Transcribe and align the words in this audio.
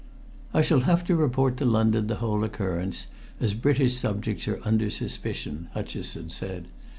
"I 0.51 0.63
shall 0.63 0.79
have 0.79 1.03
to 1.05 1.15
report 1.15 1.57
to 1.57 1.65
London 1.65 2.07
the 2.07 2.15
whole 2.15 2.43
occurrence, 2.43 3.05
as 3.39 3.53
British 3.53 3.97
subjects 3.97 4.47
are 4.47 4.59
under 4.65 4.89
suspicion," 4.89 5.67
Hutcheson 5.73 6.31
said. 6.31 6.69